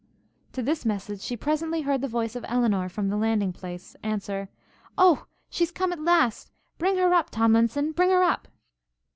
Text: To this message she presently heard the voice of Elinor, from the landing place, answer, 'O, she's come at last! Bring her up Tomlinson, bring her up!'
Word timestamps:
To 0.53 0.63
this 0.63 0.83
message 0.83 1.21
she 1.21 1.37
presently 1.37 1.83
heard 1.83 2.01
the 2.01 2.07
voice 2.07 2.35
of 2.35 2.43
Elinor, 2.47 2.89
from 2.89 3.09
the 3.09 3.17
landing 3.17 3.53
place, 3.53 3.95
answer, 4.01 4.49
'O, 4.97 5.27
she's 5.47 5.69
come 5.71 5.93
at 5.93 6.01
last! 6.01 6.49
Bring 6.79 6.97
her 6.97 7.13
up 7.13 7.29
Tomlinson, 7.29 7.91
bring 7.91 8.09
her 8.09 8.23
up!' 8.23 8.47